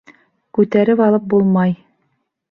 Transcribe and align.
Күтәреп 0.57 1.03
алып 1.07 1.27
булмай. 1.33 1.75